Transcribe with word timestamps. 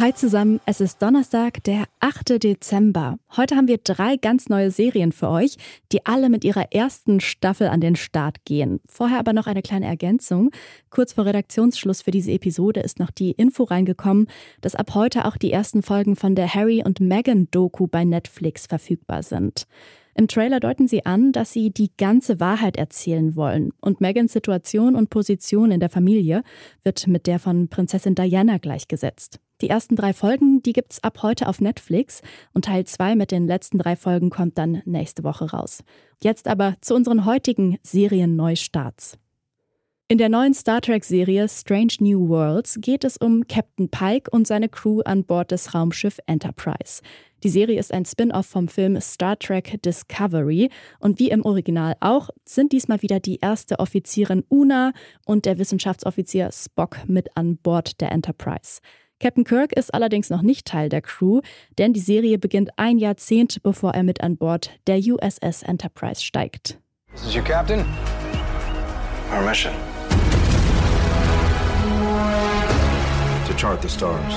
Hi 0.00 0.14
zusammen, 0.14 0.62
es 0.64 0.80
ist 0.80 1.02
Donnerstag, 1.02 1.62
der 1.64 1.84
8. 2.00 2.42
Dezember. 2.42 3.18
Heute 3.36 3.54
haben 3.54 3.68
wir 3.68 3.76
drei 3.76 4.16
ganz 4.16 4.48
neue 4.48 4.70
Serien 4.70 5.12
für 5.12 5.28
euch, 5.28 5.58
die 5.92 6.06
alle 6.06 6.30
mit 6.30 6.42
ihrer 6.42 6.72
ersten 6.72 7.20
Staffel 7.20 7.68
an 7.68 7.82
den 7.82 7.96
Start 7.96 8.46
gehen. 8.46 8.80
Vorher 8.88 9.18
aber 9.18 9.34
noch 9.34 9.46
eine 9.46 9.60
kleine 9.60 9.84
Ergänzung. 9.84 10.52
Kurz 10.88 11.12
vor 11.12 11.26
Redaktionsschluss 11.26 12.00
für 12.00 12.12
diese 12.12 12.32
Episode 12.32 12.80
ist 12.80 12.98
noch 12.98 13.10
die 13.10 13.32
Info 13.32 13.64
reingekommen, 13.64 14.28
dass 14.62 14.74
ab 14.74 14.94
heute 14.94 15.26
auch 15.26 15.36
die 15.36 15.52
ersten 15.52 15.82
Folgen 15.82 16.16
von 16.16 16.34
der 16.34 16.54
Harry 16.54 16.82
und 16.82 17.00
Meghan 17.00 17.48
Doku 17.50 17.86
bei 17.86 18.06
Netflix 18.06 18.64
verfügbar 18.64 19.22
sind. 19.22 19.66
Im 20.14 20.28
Trailer 20.28 20.60
deuten 20.60 20.88
sie 20.88 21.04
an, 21.04 21.32
dass 21.32 21.52
sie 21.52 21.72
die 21.72 21.90
ganze 21.98 22.40
Wahrheit 22.40 22.78
erzählen 22.78 23.36
wollen. 23.36 23.74
Und 23.82 24.00
Megans 24.00 24.32
Situation 24.32 24.96
und 24.96 25.10
Position 25.10 25.70
in 25.70 25.80
der 25.80 25.90
Familie 25.90 26.42
wird 26.84 27.06
mit 27.06 27.26
der 27.26 27.38
von 27.38 27.68
Prinzessin 27.68 28.14
Diana 28.14 28.56
gleichgesetzt. 28.56 29.40
Die 29.60 29.68
ersten 29.68 29.94
drei 29.94 30.14
Folgen, 30.14 30.62
die 30.62 30.72
gibt's 30.72 31.04
ab 31.04 31.22
heute 31.22 31.46
auf 31.46 31.60
Netflix 31.60 32.22
und 32.54 32.64
Teil 32.64 32.86
zwei 32.86 33.14
mit 33.14 33.30
den 33.30 33.46
letzten 33.46 33.78
drei 33.78 33.94
Folgen 33.94 34.30
kommt 34.30 34.56
dann 34.56 34.82
nächste 34.86 35.22
Woche 35.22 35.50
raus. 35.50 35.82
Jetzt 36.22 36.48
aber 36.48 36.76
zu 36.80 36.94
unseren 36.94 37.26
heutigen 37.26 37.78
Serien-Neustarts. 37.82 39.18
In 40.08 40.18
der 40.18 40.28
neuen 40.28 40.54
Star 40.54 40.80
Trek-Serie 40.80 41.48
Strange 41.48 41.92
New 42.00 42.28
Worlds 42.28 42.78
geht 42.80 43.04
es 43.04 43.16
um 43.16 43.46
Captain 43.46 43.90
Pike 43.90 44.28
und 44.32 44.44
seine 44.44 44.68
Crew 44.68 45.02
an 45.02 45.24
Bord 45.24 45.52
des 45.52 45.72
Raumschiff 45.72 46.18
Enterprise. 46.26 47.00
Die 47.44 47.48
Serie 47.48 47.78
ist 47.78 47.94
ein 47.94 48.04
Spin-off 48.04 48.46
vom 48.46 48.66
Film 48.66 49.00
Star 49.00 49.38
Trek 49.38 49.80
Discovery 49.82 50.68
und 50.98 51.20
wie 51.20 51.30
im 51.30 51.44
Original 51.44 51.94
auch 52.00 52.30
sind 52.44 52.72
diesmal 52.72 53.02
wieder 53.02 53.20
die 53.20 53.36
erste 53.36 53.78
Offizierin 53.78 54.42
Una 54.48 54.92
und 55.26 55.46
der 55.46 55.58
Wissenschaftsoffizier 55.58 56.50
Spock 56.50 56.96
mit 57.06 57.36
an 57.36 57.56
Bord 57.58 58.00
der 58.00 58.10
Enterprise. 58.10 58.80
Captain 59.20 59.44
Kirk 59.44 59.74
ist 59.74 59.92
allerdings 59.92 60.30
noch 60.30 60.40
nicht 60.40 60.66
Teil 60.66 60.88
der 60.88 61.02
Crew, 61.02 61.42
denn 61.76 61.92
die 61.92 62.00
Serie 62.00 62.38
beginnt 62.38 62.70
ein 62.78 62.96
Jahrzehnt, 62.96 63.62
bevor 63.62 63.92
er 63.92 64.02
mit 64.02 64.22
an 64.22 64.38
Bord 64.38 64.70
der 64.86 64.96
USS 64.96 65.62
Enterprise 65.62 66.22
steigt. 66.24 66.78
This 67.12 67.26
is 67.26 67.34
your 67.34 67.44
captain. 67.44 67.84
Our 69.30 69.42
mission. 69.46 69.74
To 73.46 73.54
chart 73.58 73.82
the 73.82 73.88
stars. 73.90 74.34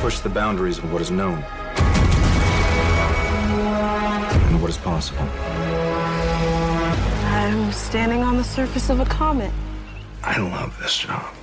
Push 0.00 0.20
the 0.20 0.30
boundaries 0.30 0.78
of 0.78 0.90
what 0.90 1.02
is 1.02 1.10
known. 1.10 1.44
And 4.48 4.62
what 4.62 4.70
is 4.70 4.78
possible. 4.78 5.26
I'm 7.26 7.70
standing 7.70 8.22
on 8.22 8.38
the 8.38 8.44
surface 8.44 8.88
of 8.88 8.98
a 9.00 9.04
comet. 9.04 9.50
I 10.24 10.38
love 10.38 10.74
this 10.80 10.96
job. 10.96 11.37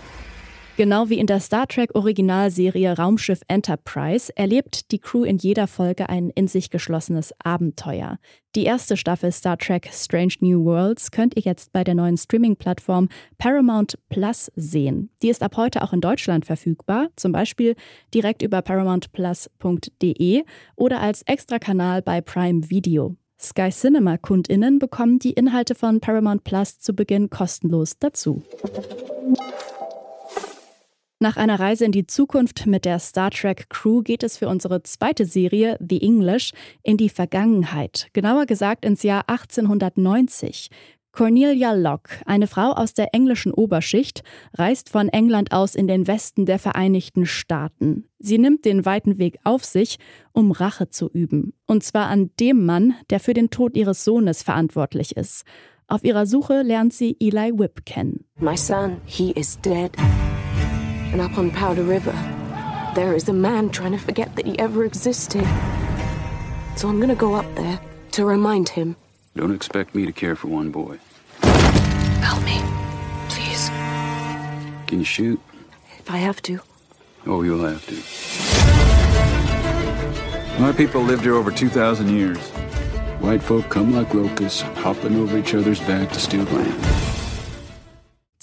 Genau 0.77 1.09
wie 1.09 1.19
in 1.19 1.25
der 1.25 1.39
Star 1.39 1.67
Trek 1.67 1.95
Originalserie 1.95 2.97
Raumschiff 2.97 3.39
Enterprise 3.47 4.29
erlebt 4.35 4.91
die 4.91 4.99
Crew 4.99 5.23
in 5.23 5.37
jeder 5.37 5.67
Folge 5.67 6.09
ein 6.09 6.29
in 6.31 6.49
sich 6.49 6.69
geschlossenes 6.69 7.33
Abenteuer. 7.41 8.19
Die 8.55 8.65
erste 8.65 8.97
Staffel 8.97 9.31
Star 9.31 9.57
Trek 9.57 9.87
Strange 9.93 10.33
New 10.41 10.65
Worlds 10.65 11.11
könnt 11.11 11.37
ihr 11.37 11.43
jetzt 11.43 11.71
bei 11.71 11.85
der 11.85 11.95
neuen 11.95 12.17
Streaming-Plattform 12.17 13.07
Paramount 13.37 13.97
Plus 14.09 14.51
sehen. 14.57 15.11
Die 15.21 15.29
ist 15.29 15.43
ab 15.43 15.55
heute 15.55 15.81
auch 15.81 15.93
in 15.93 16.01
Deutschland 16.01 16.45
verfügbar, 16.45 17.07
zum 17.15 17.31
Beispiel 17.31 17.75
direkt 18.13 18.41
über 18.41 18.61
paramountplus.de 18.61 20.43
oder 20.75 20.99
als 20.99 21.21
Extrakanal 21.21 22.01
bei 22.01 22.19
Prime 22.19 22.69
Video. 22.69 23.15
Sky 23.39 23.69
Cinema 23.69 24.17
Kundinnen 24.17 24.79
bekommen 24.79 25.19
die 25.19 25.31
Inhalte 25.31 25.73
von 25.73 26.01
Paramount 26.01 26.43
Plus 26.43 26.79
zu 26.79 26.93
Beginn 26.93 27.29
kostenlos 27.29 27.97
dazu. 27.97 28.43
Nach 31.19 31.37
einer 31.37 31.59
Reise 31.59 31.85
in 31.85 31.93
die 31.93 32.07
Zukunft 32.07 32.65
mit 32.65 32.83
der 32.83 32.99
Star 32.99 33.31
Trek 33.31 33.69
Crew 33.69 34.01
geht 34.01 34.21
es 34.21 34.37
für 34.37 34.49
unsere 34.49 34.83
zweite 34.83 35.25
Serie 35.25 35.77
The 35.79 36.01
English 36.01 36.51
in 36.83 36.97
die 36.97 37.07
Vergangenheit, 37.07 38.09
genauer 38.11 38.45
gesagt 38.45 38.83
ins 38.83 39.01
Jahr 39.01 39.23
1890. 39.29 40.69
Cornelia 41.13 41.71
Locke, 41.71 42.17
eine 42.25 42.47
Frau 42.47 42.73
aus 42.73 42.93
der 42.93 43.13
englischen 43.13 43.53
Oberschicht, 43.53 44.23
reist 44.53 44.89
von 44.89 45.07
England 45.07 45.53
aus 45.53 45.73
in 45.73 45.87
den 45.87 46.05
Westen 46.05 46.45
der 46.45 46.59
Vereinigten 46.59 47.25
Staaten. 47.25 48.09
Sie 48.19 48.37
nimmt 48.37 48.65
den 48.65 48.85
weiten 48.85 49.17
Weg 49.17 49.39
auf 49.45 49.63
sich, 49.63 49.97
um 50.33 50.51
Rache 50.51 50.89
zu 50.89 51.09
üben. 51.09 51.53
Und 51.65 51.85
zwar 51.85 52.07
an 52.07 52.31
dem 52.41 52.65
Mann, 52.65 52.95
der 53.09 53.21
für 53.21 53.33
den 53.33 53.49
Tod 53.49 53.77
ihres 53.77 54.03
Sohnes 54.03 54.43
verantwortlich 54.43 55.15
ist. 55.15 55.45
Auf 55.87 56.03
ihrer 56.03 56.25
Suche 56.25 56.63
lernt 56.63 56.93
sie 56.93 57.15
Eli 57.21 57.57
Whipp 57.57 57.85
kennen. 57.85 58.25
My 58.37 58.57
son, 58.57 58.97
he 59.05 59.31
is 59.31 59.57
dead. 59.61 59.91
And 61.15 61.21
up 61.21 61.37
on 61.37 61.49
Powder 61.49 61.83
River, 61.83 62.11
there 62.93 63.15
is 63.15 63.29
a 63.29 63.33
man 63.33 63.69
trying 63.69 63.93
to 63.93 63.97
forget 63.97 64.35
that 64.35 64.45
he 64.45 64.59
ever 64.59 64.83
existed. 64.83 65.45
So 66.75 66.89
I'm 66.89 66.99
gonna 66.99 67.15
go 67.15 67.35
up 67.35 67.45
there 67.55 67.79
to 68.11 68.25
remind 68.25 68.67
him. 68.67 68.97
Don't 69.33 69.55
expect 69.55 69.95
me 69.95 70.05
to 70.05 70.11
care 70.11 70.35
for 70.35 70.49
one 70.49 70.71
boy. 70.71 70.99
Help 71.41 72.43
me, 72.43 72.61
please. 73.29 73.69
Can 74.87 74.99
you 74.99 75.05
shoot? 75.05 75.39
If 75.99 76.11
I 76.11 76.17
have 76.17 76.41
to. 76.41 76.59
Oh, 77.25 77.43
you'll 77.43 77.65
have 77.65 77.87
to. 77.87 77.95
My 80.61 80.73
people 80.73 81.01
lived 81.01 81.23
here 81.23 81.35
over 81.35 81.49
2,000 81.49 82.09
years. 82.09 82.39
White 83.21 83.41
folk 83.41 83.69
come 83.69 83.93
like 83.93 84.13
locusts, 84.13 84.63
hopping 84.83 85.15
over 85.15 85.37
each 85.37 85.53
other's 85.53 85.79
back 85.79 86.09
to 86.09 86.19
steal 86.19 86.43
land. 86.43 87.04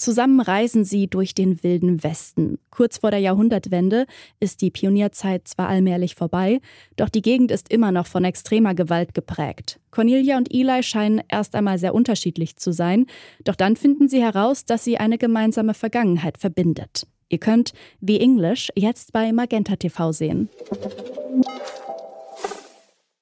Zusammen 0.03 0.41
reisen 0.41 0.83
sie 0.83 1.07
durch 1.07 1.33
den 1.33 1.63
wilden 1.63 2.03
Westen. 2.03 2.59
Kurz 2.71 2.97
vor 2.97 3.09
der 3.09 3.21
Jahrhundertwende 3.21 4.05
ist 4.41 4.59
die 4.59 4.69
Pionierzeit 4.69 5.47
zwar 5.47 5.69
allmählich 5.69 6.15
vorbei, 6.15 6.59
doch 6.97 7.07
die 7.07 7.21
Gegend 7.21 7.51
ist 7.51 7.71
immer 7.71 7.93
noch 7.93 8.05
von 8.05 8.25
extremer 8.25 8.75
Gewalt 8.75 9.13
geprägt. 9.13 9.79
Cornelia 9.91 10.35
und 10.35 10.53
Eli 10.53 10.83
scheinen 10.83 11.21
erst 11.29 11.55
einmal 11.55 11.77
sehr 11.77 11.95
unterschiedlich 11.95 12.57
zu 12.57 12.73
sein, 12.73 13.05
doch 13.45 13.55
dann 13.55 13.77
finden 13.77 14.09
sie 14.09 14.21
heraus, 14.21 14.65
dass 14.65 14.83
sie 14.83 14.97
eine 14.97 15.17
gemeinsame 15.17 15.73
Vergangenheit 15.73 16.37
verbindet. 16.37 17.07
Ihr 17.29 17.39
könnt 17.39 17.71
The 18.01 18.19
English 18.19 18.73
jetzt 18.75 19.13
bei 19.13 19.31
Magenta 19.31 19.77
TV 19.77 20.11
sehen. 20.11 20.49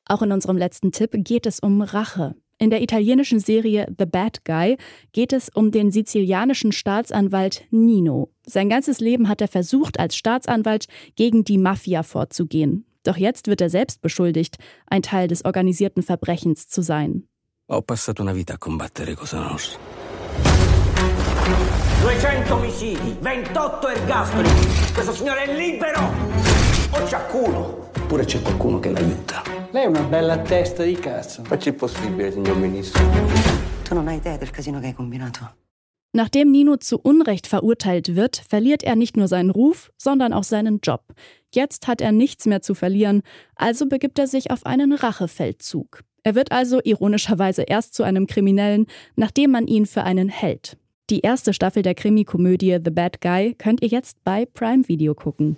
Auch 0.08 0.24
in 0.24 0.32
unserem 0.32 0.58
letzten 0.58 0.92
Tipp 0.92 1.12
geht 1.14 1.46
es 1.46 1.60
um 1.60 1.84
Rache. 1.84 2.34
In 2.62 2.70
der 2.70 2.84
italienischen 2.84 3.40
Serie 3.40 3.88
The 3.98 4.06
Bad 4.06 4.46
Guy 4.46 4.78
geht 5.14 5.34
es 5.34 5.50
um 5.50 5.72
den 5.72 5.92
sizilianischen 5.92 6.72
Staatsanwalt 6.72 7.64
Nino. 7.72 8.30
Sein 8.46 8.70
ganzes 8.70 9.00
Leben 9.00 9.28
hat 9.28 9.42
er 9.42 9.48
versucht, 9.48 10.00
als 10.00 10.16
Staatsanwalt 10.16 10.86
gegen 11.16 11.44
die 11.44 11.58
Mafia 11.58 12.04
vorzugehen. 12.04 12.86
Doch 13.02 13.18
jetzt 13.18 13.48
wird 13.48 13.62
er 13.62 13.72
selbst 13.72 14.04
beschuldigt, 14.04 14.58
ein 14.86 15.02
Teil 15.02 15.28
des 15.28 15.44
organisierten 15.44 16.04
Verbrechens 16.04 16.68
zu 16.68 16.84
sein. 16.84 17.24
Ho 17.68 17.82
passato 17.82 18.22
una 18.22 18.36
vita 18.36 18.54
a 18.54 18.58
combattere 18.60 19.16
Cosa 19.16 19.40
Nostra. 19.40 19.80
200 22.04 22.52
omicidi, 22.52 23.18
28 23.24 23.88
ergastoli. 23.88 24.50
Questo 24.94 25.14
signore 25.14 25.46
è 25.46 25.58
libero! 25.58 26.00
O 26.92 27.08
c'ha 27.10 27.22
culo? 27.22 27.90
Oppure 27.98 28.24
c'è 28.26 28.40
qualcuno 28.44 28.80
che 28.80 28.92
l'aiuta. 28.92 29.51
Lei 29.74 29.84
è 29.84 29.88
una 29.88 30.04
bella 30.04 30.38
testa 30.38 30.84
di 30.84 30.96
cazzo. 30.96 31.46
Faccia 31.46 31.70
il 31.70 31.76
possibile, 31.76 32.30
signor 32.30 32.58
Ministro. 32.58 33.02
Tu 33.84 33.94
non 33.94 34.06
hai 34.10 34.18
idea 34.18 34.36
del 34.36 34.52
casino 34.52 34.82
che 34.82 34.88
hai 34.88 34.94
combinato. 34.94 35.50
Nachdem 36.14 36.52
Nino 36.52 36.76
zu 36.76 37.00
Unrecht 37.02 37.48
verurteilt 37.48 38.18
wird, 38.18 38.36
verliert 38.36 38.84
er 38.84 38.98
nicht 38.98 39.16
nur 39.16 39.30
seinen 39.30 39.50
Ruf, 39.50 39.90
sondern 39.98 40.34
auch 40.34 40.44
seinen 40.44 40.82
Job. 40.84 41.14
Jetzt 41.54 41.88
hat 41.88 42.02
er 42.02 42.12
nichts 42.12 42.46
mehr 42.46 42.62
zu 42.62 42.74
verlieren, 42.74 43.22
also 43.56 43.86
begibt 43.88 44.20
er 44.20 44.28
sich 44.28 44.52
auf 44.52 44.66
einen 44.66 44.92
Rachefeldzug. 44.92 46.04
Er 46.24 46.36
wird 46.36 46.52
also 46.52 46.82
ironischerweise 46.84 47.62
erst 47.62 47.94
zu 47.94 48.04
einem 48.04 48.28
Kriminellen, 48.28 48.88
nachdem 49.16 49.52
man 49.52 49.68
ihn 49.68 49.86
für 49.86 50.04
einen 50.04 50.28
hält. 50.28 50.78
Die 51.10 51.22
erste 51.22 51.54
Staffel 51.54 51.82
der 51.82 51.96
Krimikomödie 51.96 52.78
The 52.84 52.92
Bad 52.92 53.22
Guy 53.22 53.54
könnt 53.54 53.82
ihr 53.82 53.88
jetzt 53.88 54.22
bei 54.26 54.46
Prime 54.46 54.90
Video 54.90 55.16
gucken. 55.16 55.56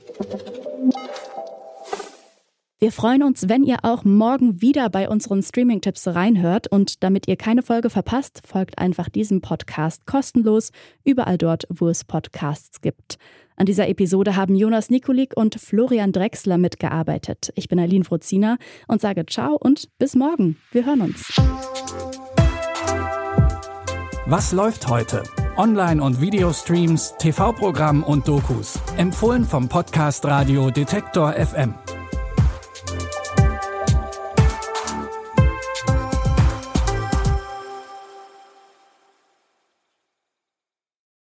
Wir 2.84 2.92
freuen 2.92 3.24
uns, 3.24 3.48
wenn 3.48 3.64
ihr 3.64 3.78
auch 3.84 4.04
morgen 4.04 4.62
wieder 4.62 4.90
bei 4.90 5.08
unseren 5.08 5.42
Streaming-Tipps 5.42 6.06
reinhört 6.06 6.68
und 6.68 7.02
damit 7.02 7.30
ihr 7.30 7.38
keine 7.38 7.64
Folge 7.64 7.90
verpasst, 7.90 8.42
folgt 8.46 8.78
einfach 8.78 9.08
diesem 9.08 9.40
Podcast 9.40 10.06
kostenlos 10.06 10.72
überall 11.06 11.38
dort, 11.38 11.64
wo 11.70 11.88
es 11.88 12.04
Podcasts 12.04 12.82
gibt. 12.82 13.16
An 13.56 13.68
dieser 13.68 13.88
Episode 13.88 14.36
haben 14.36 14.58
Jonas 14.58 14.90
Nikolik 14.90 15.32
und 15.38 15.56
Florian 15.56 16.12
Drexler 16.12 16.58
mitgearbeitet. 16.58 17.54
Ich 17.56 17.70
bin 17.70 17.80
Aline 17.80 18.04
Frozina 18.04 18.58
und 18.90 19.00
sage 19.00 19.26
ciao 19.28 19.56
und 19.56 19.88
bis 19.98 20.14
morgen. 20.14 20.58
Wir 20.74 20.86
hören 20.86 21.00
uns. 21.00 21.42
Was 24.26 24.52
läuft 24.52 24.90
heute? 24.90 25.24
Online- 25.56 26.04
und 26.04 26.20
Videostreams, 26.20 27.14
TV-Programm 27.18 28.04
und 28.04 28.28
Dokus. 28.28 28.78
Empfohlen 28.98 29.46
vom 29.46 29.70
Podcast 29.70 30.26
Radio 30.26 30.70
Detektor 30.70 31.32
FM. 31.32 31.76